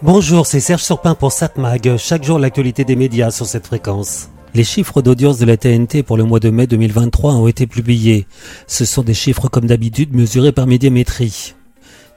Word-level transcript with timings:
Bonjour, 0.00 0.46
c'est 0.46 0.60
Serge 0.60 0.84
Surpin 0.84 1.16
pour 1.16 1.32
SatMag. 1.32 1.96
Chaque 1.96 2.22
jour, 2.22 2.38
l'actualité 2.38 2.84
des 2.84 2.94
médias 2.94 3.32
sur 3.32 3.46
cette 3.46 3.66
fréquence. 3.66 4.28
Les 4.54 4.62
chiffres 4.62 5.02
d'audience 5.02 5.38
de 5.38 5.44
la 5.44 5.56
TNT 5.56 6.04
pour 6.04 6.16
le 6.16 6.22
mois 6.22 6.38
de 6.38 6.50
mai 6.50 6.68
2023 6.68 7.34
ont 7.34 7.48
été 7.48 7.66
publiés. 7.66 8.28
Ce 8.68 8.84
sont 8.84 9.02
des 9.02 9.12
chiffres 9.12 9.48
comme 9.48 9.66
d'habitude 9.66 10.14
mesurés 10.14 10.52
par 10.52 10.68
médiamétrie. 10.68 11.54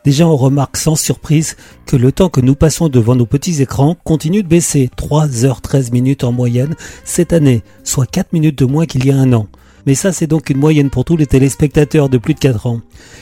Déjà, 0.06 0.28
on 0.28 0.38
remarque 0.38 0.78
sans 0.78 0.96
surprise 0.96 1.58
que 1.88 1.96
le 1.96 2.12
temps 2.12 2.30
que 2.30 2.40
nous 2.40 2.54
passons 2.54 2.88
devant 2.88 3.16
nos 3.16 3.26
petits 3.26 3.64
écrans 3.64 3.98
continue 4.04 4.44
de 4.44 4.48
baisser. 4.48 4.92
3h13 4.96 5.92
minutes 5.92 6.24
en 6.24 6.32
moyenne 6.32 6.76
cette 7.04 7.34
année, 7.34 7.64
soit 7.84 8.06
4 8.06 8.32
minutes 8.32 8.60
de 8.60 8.66
moins 8.66 8.86
qu'il 8.86 9.08
y 9.08 9.12
a 9.12 9.18
un 9.18 9.34
an. 9.34 9.48
Mais 9.88 9.96
ça, 9.96 10.12
c'est 10.12 10.28
donc 10.28 10.52
une 10.52 10.60
moyenne 10.60 10.92
pour 10.92 11.04
tous 11.04 11.18
les 11.18 11.26
téléspectateurs 11.26 12.10
de 12.10 12.20
plus 12.20 12.36
de 12.36 12.40
4 12.40 12.68
ans. 12.68 12.82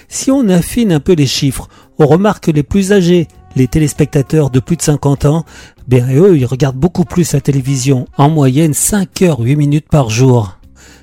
Si 0.09 0.31
on 0.31 0.49
affine 0.49 0.91
un 0.91 0.99
peu 0.99 1.13
les 1.13 1.27
chiffres, 1.27 1.69
on 1.97 2.07
remarque 2.07 2.45
que 2.45 2.51
les 2.51 2.63
plus 2.63 2.91
âgés, 2.91 3.29
les 3.55 3.67
téléspectateurs 3.67 4.49
de 4.49 4.59
plus 4.59 4.75
de 4.75 4.81
50 4.81 5.25
ans, 5.25 5.45
ben 5.87 6.05
eux, 6.15 6.37
ils 6.37 6.45
regardent 6.45 6.77
beaucoup 6.77 7.05
plus 7.05 7.33
la 7.33 7.41
télévision, 7.41 8.07
en 8.17 8.29
moyenne 8.29 8.73
5 8.73 9.21
heures 9.23 9.39
8 9.39 9.55
minutes 9.55 9.89
par 9.89 10.09
jour. 10.09 10.57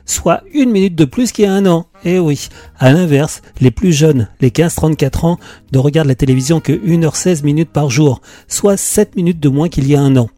Soit 0.05 0.43
une 0.53 0.71
minute 0.71 0.95
de 0.95 1.05
plus 1.05 1.33
qu'il 1.33 1.47
y 1.47 1.49
a 1.49 1.53
un 1.53 1.67
an. 1.67 1.87
Eh 2.05 2.21
oui. 2.21 2.49
À 2.79 2.93
l'inverse, 2.93 3.43
les 3.61 3.73
plus 3.73 3.93
jeunes, 3.93 4.29
les 4.41 4.51
15-34 4.51 5.27
ans, 5.27 5.39
ne 5.73 5.79
regardent 5.79 6.09
la 6.09 6.15
télévision 6.15 6.61
que 6.61 6.73
1h16 6.73 7.43
minutes 7.43 7.71
par 7.71 7.91
jour, 7.91 8.21
soit 8.47 8.77
7 8.77 9.17
minutes 9.17 9.41
de 9.41 9.49
moins 9.49 9.69
qu'il 9.69 9.89
y 9.89 9.97
a 9.97 10.01
un 10.01 10.17
an. 10.17 10.29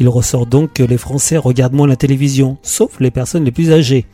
Il 0.00 0.08
ressort 0.08 0.46
donc 0.46 0.72
que 0.72 0.82
les 0.82 0.98
Français 0.98 1.36
regardent 1.36 1.74
moins 1.74 1.86
la 1.86 1.94
télévision, 1.94 2.58
sauf 2.62 2.98
les 2.98 3.12
personnes 3.12 3.44
les 3.44 3.52
plus 3.52 3.70
âgées. 3.70 4.06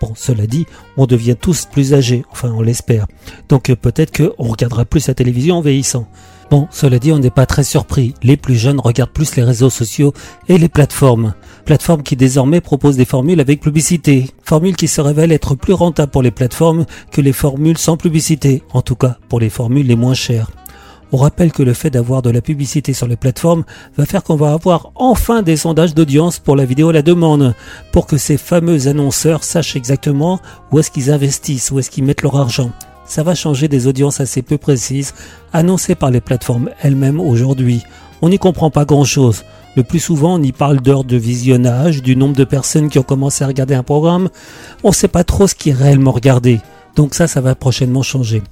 Bon, 0.00 0.12
cela 0.14 0.46
dit, 0.46 0.66
on 0.96 1.06
devient 1.06 1.36
tous 1.40 1.66
plus 1.66 1.94
âgés, 1.94 2.24
enfin 2.30 2.52
on 2.54 2.62
l'espère. 2.62 3.06
Donc 3.48 3.70
euh, 3.70 3.76
peut-être 3.76 4.16
qu'on 4.16 4.48
regardera 4.48 4.84
plus 4.84 5.08
la 5.08 5.14
télévision 5.14 5.56
en 5.56 5.60
vieillissant. 5.60 6.06
Bon, 6.50 6.68
cela 6.70 6.98
dit, 6.98 7.10
on 7.10 7.18
n'est 7.18 7.30
pas 7.30 7.46
très 7.46 7.64
surpris. 7.64 8.14
Les 8.22 8.36
plus 8.36 8.54
jeunes 8.54 8.78
regardent 8.78 9.10
plus 9.10 9.34
les 9.34 9.42
réseaux 9.42 9.70
sociaux 9.70 10.12
et 10.48 10.58
les 10.58 10.68
plateformes. 10.68 11.34
Plateformes 11.64 12.04
qui 12.04 12.14
désormais 12.14 12.60
proposent 12.60 12.96
des 12.96 13.04
formules 13.04 13.40
avec 13.40 13.60
publicité. 13.60 14.30
Formules 14.44 14.76
qui 14.76 14.86
se 14.86 15.00
révèlent 15.00 15.32
être 15.32 15.56
plus 15.56 15.72
rentables 15.72 16.12
pour 16.12 16.22
les 16.22 16.30
plateformes 16.30 16.86
que 17.10 17.20
les 17.20 17.32
formules 17.32 17.78
sans 17.78 17.96
publicité. 17.96 18.62
En 18.72 18.82
tout 18.82 18.94
cas, 18.94 19.18
pour 19.28 19.40
les 19.40 19.50
formules 19.50 19.86
les 19.86 19.96
moins 19.96 20.14
chères. 20.14 20.50
On 21.12 21.18
rappelle 21.18 21.52
que 21.52 21.62
le 21.62 21.72
fait 21.72 21.90
d'avoir 21.90 22.20
de 22.20 22.30
la 22.30 22.40
publicité 22.40 22.92
sur 22.92 23.06
les 23.06 23.16
plateformes 23.16 23.64
va 23.96 24.06
faire 24.06 24.24
qu'on 24.24 24.36
va 24.36 24.52
avoir 24.52 24.90
enfin 24.96 25.42
des 25.42 25.56
sondages 25.56 25.94
d'audience 25.94 26.38
pour 26.40 26.56
la 26.56 26.64
vidéo 26.64 26.88
à 26.88 26.92
la 26.92 27.02
demande, 27.02 27.54
pour 27.92 28.06
que 28.06 28.16
ces 28.16 28.36
fameux 28.36 28.88
annonceurs 28.88 29.44
sachent 29.44 29.76
exactement 29.76 30.40
où 30.72 30.78
est-ce 30.80 30.90
qu'ils 30.90 31.12
investissent, 31.12 31.70
où 31.70 31.78
est-ce 31.78 31.90
qu'ils 31.90 32.04
mettent 32.04 32.22
leur 32.22 32.36
argent. 32.36 32.70
Ça 33.06 33.22
va 33.22 33.36
changer 33.36 33.68
des 33.68 33.86
audiences 33.86 34.20
assez 34.20 34.42
peu 34.42 34.58
précises, 34.58 35.14
annoncées 35.52 35.94
par 35.94 36.10
les 36.10 36.20
plateformes 36.20 36.70
elles-mêmes 36.82 37.20
aujourd'hui. 37.20 37.82
On 38.20 38.28
n'y 38.28 38.38
comprend 38.38 38.70
pas 38.70 38.84
grand-chose. 38.84 39.44
Le 39.76 39.84
plus 39.84 40.00
souvent, 40.00 40.40
on 40.40 40.42
y 40.42 40.52
parle 40.52 40.80
d'heures 40.80 41.04
de 41.04 41.16
visionnage, 41.16 42.02
du 42.02 42.16
nombre 42.16 42.34
de 42.34 42.44
personnes 42.44 42.88
qui 42.88 42.98
ont 42.98 43.04
commencé 43.04 43.44
à 43.44 43.46
regarder 43.46 43.74
un 43.74 43.82
programme. 43.84 44.28
On 44.82 44.88
ne 44.88 44.94
sait 44.94 45.06
pas 45.06 45.22
trop 45.22 45.46
ce 45.46 45.54
qui 45.54 45.70
est 45.70 45.74
réellement 45.74 46.12
regardé. 46.12 46.60
Donc 46.96 47.14
ça, 47.14 47.28
ça 47.28 47.42
va 47.42 47.54
prochainement 47.54 48.02
changer. 48.02 48.42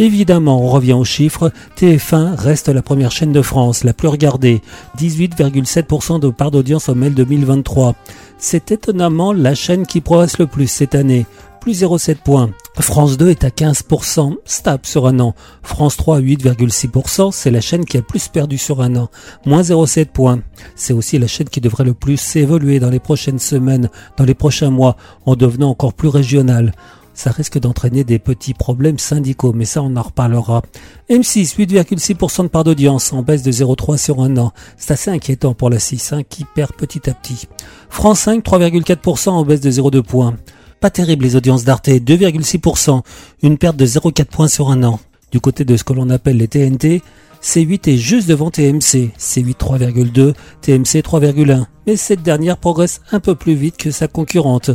Évidemment, 0.00 0.64
on 0.64 0.68
revient 0.68 0.94
aux 0.94 1.04
chiffres, 1.04 1.52
TF1 1.78 2.34
reste 2.34 2.70
la 2.70 2.80
première 2.80 3.10
chaîne 3.10 3.32
de 3.32 3.42
France, 3.42 3.84
la 3.84 3.92
plus 3.92 4.08
regardée, 4.08 4.62
18,7% 4.96 6.18
de 6.18 6.30
part 6.30 6.50
d'audience 6.50 6.88
au 6.88 6.94
mail 6.94 7.12
2023. 7.12 7.94
C'est 8.38 8.72
étonnamment 8.72 9.34
la 9.34 9.54
chaîne 9.54 9.84
qui 9.84 10.00
progresse 10.00 10.38
le 10.38 10.46
plus 10.46 10.68
cette 10.68 10.94
année, 10.94 11.26
plus 11.60 11.82
0,7 11.82 12.14
points. 12.14 12.48
France 12.78 13.18
2 13.18 13.28
est 13.28 13.44
à 13.44 13.50
15%, 13.50 14.36
stable 14.46 14.86
sur 14.86 15.06
un 15.06 15.20
an. 15.20 15.34
France 15.62 15.98
3 15.98 16.16
à 16.16 16.20
8,6%, 16.22 17.30
c'est 17.30 17.50
la 17.50 17.60
chaîne 17.60 17.84
qui 17.84 17.98
a 17.98 18.02
plus 18.02 18.28
perdu 18.28 18.56
sur 18.56 18.80
un 18.80 18.96
an, 18.96 19.10
moins 19.44 19.60
0,7 19.60 20.06
points. 20.06 20.40
C'est 20.76 20.94
aussi 20.94 21.18
la 21.18 21.26
chaîne 21.26 21.50
qui 21.50 21.60
devrait 21.60 21.84
le 21.84 21.92
plus 21.92 22.36
évoluer 22.36 22.80
dans 22.80 22.88
les 22.88 23.00
prochaines 23.00 23.38
semaines, 23.38 23.90
dans 24.16 24.24
les 24.24 24.32
prochains 24.32 24.70
mois, 24.70 24.96
en 25.26 25.36
devenant 25.36 25.68
encore 25.68 25.92
plus 25.92 26.08
régionale 26.08 26.72
ça 27.20 27.32
risque 27.32 27.58
d'entraîner 27.58 28.02
des 28.02 28.18
petits 28.18 28.54
problèmes 28.54 28.98
syndicaux, 28.98 29.52
mais 29.52 29.66
ça 29.66 29.82
on 29.82 29.94
en 29.96 30.02
reparlera. 30.02 30.62
M6, 31.10 31.54
8,6% 31.54 32.44
de 32.44 32.48
part 32.48 32.64
d'audience, 32.64 33.12
en 33.12 33.22
baisse 33.22 33.42
de 33.42 33.52
0,3 33.52 33.98
sur 33.98 34.22
un 34.22 34.38
an. 34.38 34.52
C'est 34.78 34.92
assez 34.92 35.10
inquiétant 35.10 35.52
pour 35.52 35.68
la 35.68 35.78
6, 35.78 36.14
hein, 36.14 36.22
qui 36.22 36.46
perd 36.46 36.72
petit 36.72 37.10
à 37.10 37.12
petit. 37.12 37.46
France 37.90 38.20
5, 38.20 38.42
3,4% 38.42 39.28
en 39.28 39.44
baisse 39.44 39.60
de 39.60 39.70
0,2 39.70 40.00
points. 40.02 40.34
Pas 40.80 40.88
terrible 40.88 41.26
les 41.26 41.36
audiences 41.36 41.64
d'Arte, 41.64 41.88
2,6%, 41.88 43.02
une 43.42 43.58
perte 43.58 43.76
de 43.76 43.84
0,4 43.84 44.24
points 44.24 44.48
sur 44.48 44.70
un 44.70 44.82
an. 44.82 44.98
Du 45.30 45.40
côté 45.40 45.66
de 45.66 45.76
ce 45.76 45.84
que 45.84 45.92
l'on 45.92 46.08
appelle 46.08 46.38
les 46.38 46.48
TNT, 46.48 47.02
C8 47.42 47.90
est 47.90 47.98
juste 47.98 48.28
devant 48.30 48.50
TMC, 48.50 49.12
C8 49.18 49.56
3,2, 49.56 50.32
TMC 50.62 51.02
3,1. 51.02 51.66
Mais 51.86 51.96
cette 51.96 52.22
dernière 52.22 52.56
progresse 52.56 53.02
un 53.12 53.20
peu 53.20 53.34
plus 53.34 53.54
vite 53.54 53.76
que 53.76 53.90
sa 53.90 54.08
concurrente 54.08 54.70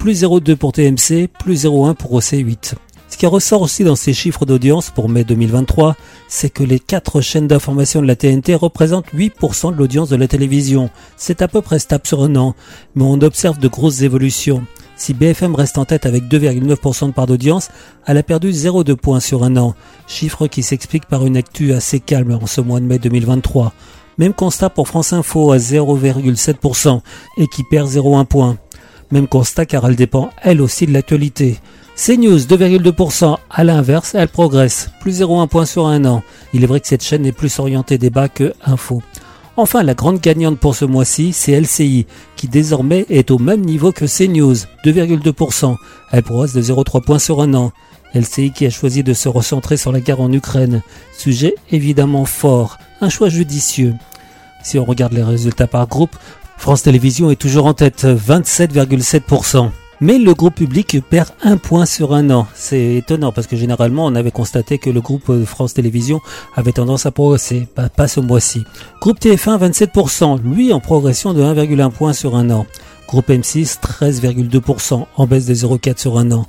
plus 0.00 0.22
0,2 0.24 0.56
pour 0.56 0.72
TMC, 0.72 1.28
plus 1.28 1.66
0,1 1.66 1.94
pour 1.94 2.18
OC8. 2.18 2.72
Ce 3.10 3.18
qui 3.18 3.26
ressort 3.26 3.60
aussi 3.60 3.84
dans 3.84 3.96
ces 3.96 4.14
chiffres 4.14 4.46
d'audience 4.46 4.88
pour 4.88 5.10
mai 5.10 5.24
2023, 5.24 5.94
c'est 6.26 6.48
que 6.48 6.62
les 6.62 6.78
quatre 6.78 7.20
chaînes 7.20 7.46
d'information 7.46 8.00
de 8.00 8.06
la 8.06 8.16
TNT 8.16 8.54
représentent 8.54 9.12
8% 9.14 9.72
de 9.72 9.76
l'audience 9.76 10.08
de 10.08 10.16
la 10.16 10.26
télévision. 10.26 10.88
C'est 11.18 11.42
à 11.42 11.48
peu 11.48 11.60
près 11.60 11.78
stable 11.78 12.06
sur 12.06 12.22
un 12.22 12.34
an, 12.36 12.54
mais 12.94 13.04
on 13.04 13.20
observe 13.20 13.58
de 13.58 13.68
grosses 13.68 14.00
évolutions. 14.00 14.64
Si 14.96 15.12
BFM 15.12 15.54
reste 15.54 15.76
en 15.76 15.84
tête 15.84 16.06
avec 16.06 16.24
2,9% 16.24 17.08
de 17.08 17.12
part 17.12 17.26
d'audience, 17.26 17.68
elle 18.06 18.16
a 18.16 18.22
perdu 18.22 18.52
0,2 18.52 18.96
points 18.96 19.20
sur 19.20 19.44
un 19.44 19.58
an, 19.58 19.74
chiffre 20.06 20.46
qui 20.46 20.62
s'explique 20.62 21.04
par 21.04 21.26
une 21.26 21.36
actu 21.36 21.74
assez 21.74 22.00
calme 22.00 22.38
en 22.40 22.46
ce 22.46 22.62
mois 22.62 22.80
de 22.80 22.86
mai 22.86 22.98
2023. 22.98 23.74
Même 24.16 24.32
constat 24.32 24.70
pour 24.70 24.88
France 24.88 25.12
Info 25.12 25.52
à 25.52 25.58
0,7% 25.58 27.00
et 27.36 27.46
qui 27.48 27.64
perd 27.64 27.90
0,1 27.90 28.24
point. 28.24 28.56
Même 29.10 29.26
constat 29.26 29.66
car 29.66 29.86
elle 29.86 29.96
dépend 29.96 30.30
elle 30.42 30.60
aussi 30.60 30.86
de 30.86 30.92
l'actualité. 30.92 31.58
CNews 31.96 32.38
2,2%, 32.38 33.36
à 33.50 33.64
l'inverse, 33.64 34.14
elle 34.14 34.28
progresse, 34.28 34.90
plus 35.00 35.20
0,1 35.20 35.48
point 35.48 35.66
sur 35.66 35.86
un 35.86 36.04
an. 36.06 36.22
Il 36.54 36.62
est 36.62 36.66
vrai 36.66 36.80
que 36.80 36.86
cette 36.86 37.04
chaîne 37.04 37.26
est 37.26 37.32
plus 37.32 37.58
orientée 37.58 37.98
débat 37.98 38.28
que 38.28 38.54
info. 38.64 39.02
Enfin, 39.56 39.82
la 39.82 39.92
grande 39.92 40.20
gagnante 40.20 40.58
pour 40.58 40.74
ce 40.74 40.86
mois-ci, 40.86 41.34
c'est 41.34 41.60
LCI, 41.60 42.06
qui 42.36 42.48
désormais 42.48 43.04
est 43.10 43.30
au 43.30 43.38
même 43.38 43.60
niveau 43.60 43.92
que 43.92 44.06
CNews, 44.06 44.54
2,2%. 44.84 45.76
Elle 46.12 46.22
progresse 46.22 46.54
de 46.54 46.62
0,3 46.62 47.02
points 47.02 47.18
sur 47.18 47.42
un 47.42 47.52
an. 47.52 47.72
LCI 48.14 48.52
qui 48.52 48.64
a 48.64 48.70
choisi 48.70 49.02
de 49.02 49.12
se 49.12 49.28
recentrer 49.28 49.76
sur 49.76 49.92
la 49.92 50.00
guerre 50.00 50.20
en 50.20 50.32
Ukraine. 50.32 50.82
Sujet 51.12 51.54
évidemment 51.70 52.24
fort, 52.24 52.78
un 53.00 53.10
choix 53.10 53.28
judicieux. 53.28 53.94
Si 54.62 54.78
on 54.78 54.84
regarde 54.84 55.12
les 55.12 55.22
résultats 55.22 55.66
par 55.66 55.86
groupe, 55.86 56.16
France 56.60 56.82
Télévisions 56.82 57.30
est 57.30 57.36
toujours 57.36 57.64
en 57.64 57.72
tête, 57.72 58.04
27,7%. 58.04 59.70
Mais 60.02 60.18
le 60.18 60.34
groupe 60.34 60.56
public 60.56 60.98
perd 61.08 61.30
un 61.42 61.56
point 61.56 61.86
sur 61.86 62.12
un 62.12 62.28
an. 62.28 62.46
C'est 62.54 62.96
étonnant 62.96 63.32
parce 63.32 63.46
que 63.46 63.56
généralement 63.56 64.04
on 64.04 64.14
avait 64.14 64.30
constaté 64.30 64.76
que 64.76 64.90
le 64.90 65.00
groupe 65.00 65.44
France 65.46 65.72
Télévisions 65.72 66.20
avait 66.54 66.72
tendance 66.72 67.06
à 67.06 67.12
progresser, 67.12 67.66
pas, 67.74 67.88
pas 67.88 68.08
ce 68.08 68.20
mois-ci. 68.20 68.64
Groupe 69.00 69.18
TF1 69.18 69.70
27%, 69.70 70.42
lui 70.42 70.74
en 70.74 70.80
progression 70.80 71.32
de 71.32 71.42
1,1 71.42 71.90
point 71.92 72.12
sur 72.12 72.36
un 72.36 72.50
an. 72.50 72.66
Groupe 73.08 73.30
M6 73.30 73.80
13,2% 73.80 75.06
en 75.16 75.26
baisse 75.26 75.46
de 75.46 75.54
0,4 75.54 75.98
sur 75.98 76.18
un 76.18 76.30
an. 76.30 76.46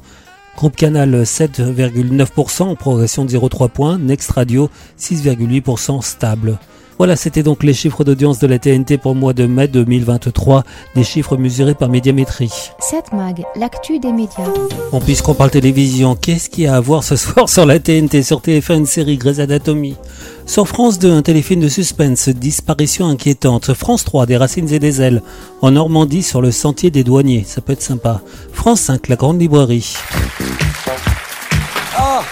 Groupe 0.58 0.76
Canal 0.76 1.24
7,9% 1.24 2.64
en 2.64 2.76
progression 2.76 3.24
de 3.24 3.32
0,3 3.32 3.70
points. 3.70 3.98
Next 3.98 4.30
Radio 4.32 4.70
6,8% 5.00 6.02
stable. 6.02 6.60
Voilà, 6.98 7.16
c'était 7.16 7.44
donc 7.44 7.64
les 7.64 7.74
chiffres 7.74 8.04
d'audience 8.04 8.40
de 8.40 8.48
la 8.48 8.60
TNT 8.60 8.98
pour 8.98 9.14
le 9.14 9.20
mois 9.20 9.34
de 9.34 9.46
mai 9.46 9.68
2023, 9.68 10.64
des 10.96 11.04
chiffres 11.04 11.38
mesurés 11.38 11.74
par 11.74 11.90
médiamétrie. 11.90 12.52
7 12.80 13.14
mag, 13.14 13.44
l'actu 13.56 14.00
des 14.00 14.12
médias. 14.12 14.48
Bon, 14.92 15.00
puisqu'on 15.00 15.34
parle 15.34 15.50
télévision, 15.50 16.16
qu'est-ce 16.16 16.50
qu'il 16.50 16.66
y 16.66 16.68
a 16.68 16.76
à 16.76 16.80
voir 16.80 17.04
ce 17.04 17.16
soir 17.18 17.50
sur 17.50 17.66
la 17.66 17.80
TNT 17.80 18.24
Sur 18.24 18.42
TF1, 18.42 18.78
une 18.78 18.86
série 18.86 19.18
Grey's 19.18 19.40
Anatomy? 19.40 19.96
Sur 20.46 20.68
France 20.68 21.00
2, 21.00 21.12
un 21.12 21.22
téléfilm 21.22 21.62
de 21.62 21.70
suspense, 21.70 22.30
disparition 22.30 23.08
inquiétante. 23.08 23.74
France 23.74 24.04
3, 24.04 24.26
des 24.26 24.38
racines 24.38 24.72
et 24.72 24.80
des 24.80 25.02
ailes. 25.02 25.22
En 25.62 25.72
Normandie, 25.72 26.24
sur 26.24 26.42
le 26.42 26.52
sentier 26.52 26.92
des 26.92 27.04
douaniers, 27.04 27.44
ça 27.48 27.62
peut 27.62 27.74
être 27.74 27.82
sympa. 27.82 28.22
France 28.52 28.82
5, 28.82 29.08
la 29.08 29.16
grande 29.16 29.40
librairie. 29.40 29.96
Ah 32.14 32.24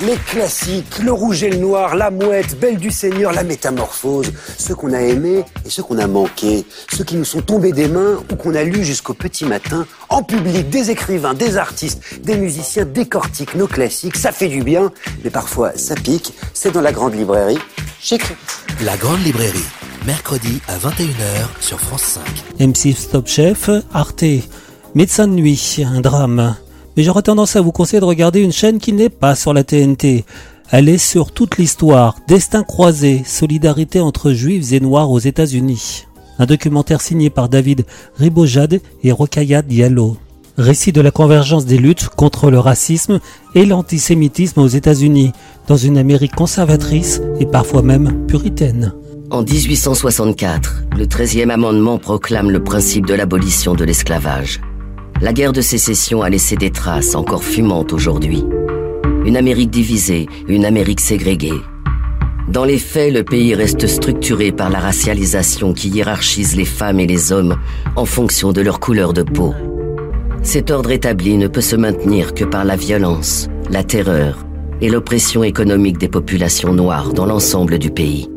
les 0.00 0.16
classiques, 0.16 0.98
le 0.98 1.12
rouge 1.12 1.44
et 1.44 1.50
le 1.50 1.58
noir, 1.58 1.94
la 1.94 2.10
mouette, 2.10 2.58
Belle 2.58 2.78
du 2.78 2.90
Seigneur, 2.90 3.32
la 3.32 3.44
métamorphose, 3.44 4.32
ceux 4.58 4.74
qu'on 4.74 4.92
a 4.92 5.00
aimés 5.00 5.44
et 5.64 5.70
ceux 5.70 5.84
qu'on 5.84 5.98
a 5.98 6.08
manqués, 6.08 6.64
ceux 6.92 7.04
qui 7.04 7.14
nous 7.14 7.24
sont 7.24 7.40
tombés 7.40 7.70
des 7.70 7.86
mains 7.86 8.16
ou 8.30 8.34
qu'on 8.34 8.56
a 8.56 8.64
lus 8.64 8.84
jusqu'au 8.84 9.14
petit 9.14 9.44
matin, 9.44 9.86
en 10.08 10.24
public, 10.24 10.68
des 10.70 10.90
écrivains, 10.90 11.34
des 11.34 11.56
artistes, 11.56 12.02
des 12.22 12.36
musiciens 12.36 12.84
décortiquent 12.84 13.54
nos 13.54 13.68
classiques, 13.68 14.16
ça 14.16 14.32
fait 14.32 14.48
du 14.48 14.64
bien, 14.64 14.90
mais 15.22 15.30
parfois 15.30 15.70
ça 15.76 15.94
pique, 15.94 16.32
c'est 16.52 16.72
dans 16.72 16.80
la 16.80 16.92
grande 16.92 17.14
librairie. 17.14 17.58
Chic. 18.00 18.22
La 18.80 18.96
grande 18.96 19.22
librairie, 19.24 19.66
mercredi 20.04 20.60
à 20.66 20.78
21h 20.78 21.46
sur 21.60 21.80
France 21.80 22.02
5. 22.02 22.24
M6 22.58 22.96
Stop 22.96 23.28
Chef, 23.28 23.70
Arte, 23.94 24.24
Médecin 24.96 25.28
de 25.28 25.34
nuit, 25.34 25.84
un 25.86 26.00
drame 26.00 26.56
mais 26.96 27.02
j'aurais 27.02 27.22
tendance 27.22 27.56
à 27.56 27.60
vous 27.60 27.72
conseiller 27.72 28.00
de 28.00 28.04
regarder 28.04 28.40
une 28.40 28.52
chaîne 28.52 28.78
qui 28.78 28.92
n'est 28.92 29.08
pas 29.08 29.34
sur 29.34 29.52
la 29.52 29.64
TNT. 29.64 30.24
Elle 30.70 30.88
est 30.88 30.98
sur 30.98 31.32
toute 31.32 31.56
l'histoire, 31.56 32.16
destin 32.28 32.62
croisé, 32.62 33.22
solidarité 33.24 34.00
entre 34.00 34.32
juifs 34.32 34.72
et 34.72 34.80
noirs 34.80 35.10
aux 35.10 35.18
États-Unis. 35.18 36.06
Un 36.38 36.46
documentaire 36.46 37.00
signé 37.00 37.30
par 37.30 37.48
David 37.48 37.84
Ribojad 38.18 38.80
et 39.02 39.12
Rokaya 39.12 39.62
Diallo. 39.62 40.16
Récit 40.58 40.92
de 40.92 41.00
la 41.00 41.10
convergence 41.10 41.66
des 41.66 41.78
luttes 41.78 42.08
contre 42.08 42.50
le 42.50 42.58
racisme 42.58 43.20
et 43.54 43.64
l'antisémitisme 43.64 44.60
aux 44.60 44.68
États-Unis, 44.68 45.32
dans 45.68 45.76
une 45.76 45.96
Amérique 45.96 46.34
conservatrice 46.34 47.22
et 47.40 47.46
parfois 47.46 47.82
même 47.82 48.26
puritaine. 48.26 48.92
En 49.30 49.42
1864, 49.42 50.84
le 50.96 51.06
13e 51.06 51.50
amendement 51.50 51.98
proclame 51.98 52.50
le 52.50 52.62
principe 52.62 53.06
de 53.06 53.14
l'abolition 53.14 53.74
de 53.74 53.84
l'esclavage. 53.84 54.60
La 55.20 55.32
guerre 55.32 55.52
de 55.52 55.60
sécession 55.60 56.22
a 56.22 56.30
laissé 56.30 56.54
des 56.54 56.70
traces 56.70 57.16
encore 57.16 57.42
fumantes 57.42 57.92
aujourd'hui. 57.92 58.44
Une 59.24 59.36
Amérique 59.36 59.70
divisée, 59.70 60.28
une 60.46 60.64
Amérique 60.64 61.00
ségréguée. 61.00 61.60
Dans 62.48 62.64
les 62.64 62.78
faits, 62.78 63.12
le 63.12 63.24
pays 63.24 63.52
reste 63.52 63.88
structuré 63.88 64.52
par 64.52 64.70
la 64.70 64.78
racialisation 64.78 65.72
qui 65.72 65.88
hiérarchise 65.88 66.54
les 66.54 66.64
femmes 66.64 67.00
et 67.00 67.06
les 67.08 67.32
hommes 67.32 67.56
en 67.96 68.04
fonction 68.04 68.52
de 68.52 68.60
leur 68.60 68.78
couleur 68.78 69.12
de 69.12 69.24
peau. 69.24 69.54
Cet 70.44 70.70
ordre 70.70 70.92
établi 70.92 71.36
ne 71.36 71.48
peut 71.48 71.60
se 71.60 71.74
maintenir 71.74 72.32
que 72.32 72.44
par 72.44 72.64
la 72.64 72.76
violence, 72.76 73.48
la 73.70 73.82
terreur 73.82 74.46
et 74.80 74.88
l'oppression 74.88 75.42
économique 75.42 75.98
des 75.98 76.08
populations 76.08 76.72
noires 76.72 77.12
dans 77.12 77.26
l'ensemble 77.26 77.80
du 77.80 77.90
pays. 77.90 78.30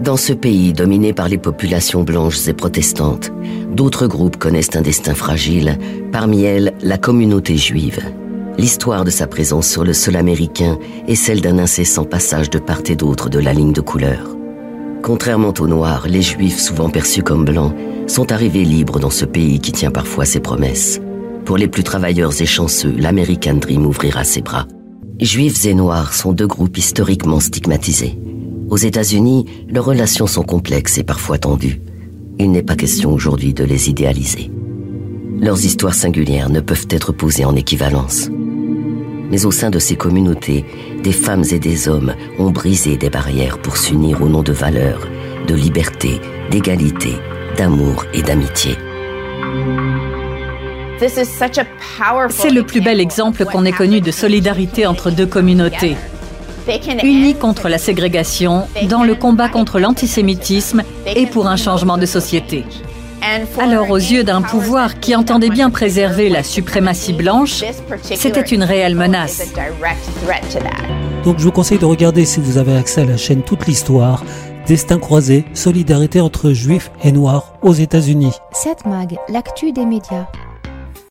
Dans 0.00 0.16
ce 0.16 0.32
pays 0.32 0.72
dominé 0.72 1.12
par 1.12 1.28
les 1.28 1.38
populations 1.38 2.02
blanches 2.02 2.48
et 2.48 2.52
protestantes, 2.52 3.32
d'autres 3.70 4.06
groupes 4.06 4.36
connaissent 4.36 4.74
un 4.74 4.82
destin 4.82 5.14
fragile, 5.14 5.78
parmi 6.10 6.42
elles 6.42 6.74
la 6.82 6.98
communauté 6.98 7.56
juive. 7.56 8.00
L'histoire 8.58 9.04
de 9.04 9.10
sa 9.10 9.26
présence 9.26 9.68
sur 9.68 9.84
le 9.84 9.92
sol 9.92 10.16
américain 10.16 10.78
est 11.06 11.14
celle 11.14 11.40
d'un 11.40 11.58
incessant 11.58 12.04
passage 12.04 12.50
de 12.50 12.58
part 12.58 12.82
et 12.86 12.96
d'autre 12.96 13.28
de 13.28 13.38
la 13.38 13.52
ligne 13.52 13.72
de 13.72 13.80
couleur. 13.80 14.36
Contrairement 15.02 15.54
aux 15.58 15.68
Noirs, 15.68 16.06
les 16.08 16.22
Juifs, 16.22 16.60
souvent 16.60 16.90
perçus 16.90 17.22
comme 17.22 17.44
blancs, 17.44 17.74
sont 18.08 18.32
arrivés 18.32 18.64
libres 18.64 18.98
dans 18.98 19.10
ce 19.10 19.24
pays 19.24 19.60
qui 19.60 19.72
tient 19.72 19.90
parfois 19.90 20.24
ses 20.24 20.40
promesses. 20.40 21.00
Pour 21.44 21.56
les 21.56 21.68
plus 21.68 21.84
travailleurs 21.84 22.40
et 22.40 22.46
chanceux, 22.46 22.94
l'American 22.96 23.54
Dream 23.54 23.86
ouvrira 23.86 24.24
ses 24.24 24.40
bras. 24.40 24.66
Juifs 25.20 25.64
et 25.66 25.74
Noirs 25.74 26.14
sont 26.14 26.32
deux 26.32 26.46
groupes 26.46 26.78
historiquement 26.78 27.38
stigmatisés. 27.38 28.18
Aux 28.70 28.76
États-Unis, 28.76 29.44
leurs 29.68 29.84
relations 29.84 30.26
sont 30.26 30.42
complexes 30.42 30.98
et 30.98 31.04
parfois 31.04 31.38
tendues. 31.38 31.80
Il 32.38 32.50
n'est 32.50 32.62
pas 32.62 32.76
question 32.76 33.12
aujourd'hui 33.12 33.52
de 33.52 33.62
les 33.62 33.90
idéaliser. 33.90 34.50
Leurs 35.40 35.64
histoires 35.64 35.94
singulières 35.94 36.50
ne 36.50 36.60
peuvent 36.60 36.86
être 36.90 37.12
posées 37.12 37.44
en 37.44 37.54
équivalence. 37.56 38.30
Mais 39.30 39.44
au 39.44 39.50
sein 39.50 39.70
de 39.70 39.78
ces 39.78 39.96
communautés, 39.96 40.64
des 41.02 41.12
femmes 41.12 41.44
et 41.50 41.58
des 41.58 41.88
hommes 41.88 42.14
ont 42.38 42.50
brisé 42.50 42.96
des 42.96 43.10
barrières 43.10 43.58
pour 43.58 43.76
s'unir 43.76 44.22
au 44.22 44.28
nom 44.28 44.42
de 44.42 44.52
valeurs, 44.52 45.06
de 45.46 45.54
liberté, 45.54 46.20
d'égalité, 46.50 47.14
d'amour 47.56 48.06
et 48.14 48.22
d'amitié. 48.22 48.76
C'est 50.98 52.50
le 52.50 52.62
plus 52.62 52.80
bel 52.80 53.00
exemple 53.00 53.44
qu'on 53.44 53.64
ait 53.64 53.72
connu 53.72 54.00
de 54.00 54.10
solidarité 54.10 54.86
entre 54.86 55.10
deux 55.10 55.26
communautés 55.26 55.96
unis 57.02 57.34
contre 57.34 57.68
la 57.68 57.78
ségrégation, 57.78 58.66
dans 58.88 59.04
le 59.04 59.14
combat 59.14 59.48
contre 59.48 59.78
l'antisémitisme 59.78 60.82
et 61.06 61.26
pour 61.26 61.46
un 61.46 61.56
changement 61.56 61.98
de 61.98 62.06
société. 62.06 62.64
Alors, 63.58 63.90
aux 63.90 63.96
yeux 63.96 64.22
d'un 64.22 64.42
pouvoir 64.42 65.00
qui 65.00 65.16
entendait 65.16 65.48
bien 65.48 65.70
préserver 65.70 66.28
la 66.28 66.42
suprématie 66.42 67.14
blanche, 67.14 67.64
c'était 68.02 68.42
une 68.42 68.62
réelle 68.62 68.94
menace. 68.94 69.52
Donc, 71.24 71.38
je 71.38 71.44
vous 71.44 71.52
conseille 71.52 71.78
de 71.78 71.86
regarder, 71.86 72.26
si 72.26 72.40
vous 72.40 72.58
avez 72.58 72.76
accès 72.76 73.00
à 73.00 73.06
la 73.06 73.16
chaîne 73.16 73.42
Toute 73.42 73.66
l'Histoire, 73.66 74.22
Destin 74.66 74.98
croisé, 74.98 75.44
solidarité 75.54 76.20
entre 76.20 76.52
juifs 76.52 76.90
et 77.02 77.12
noirs 77.12 77.54
aux 77.62 77.72
États-Unis. 77.72 78.32
Cette 78.52 78.84
mag, 78.86 79.16
l'actu 79.28 79.72
des 79.72 79.86
médias. 79.86 80.26